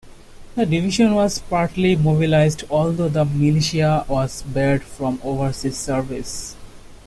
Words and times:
The 0.55 0.65
division 0.65 1.13
was 1.13 1.37
partly 1.37 1.95
mobilised, 1.95 2.63
although 2.71 3.07
the 3.07 3.23
Militia 3.23 4.03
was 4.07 4.41
barred 4.41 4.81
from 4.81 5.21
overseas 5.23 5.77
service. 5.77 6.55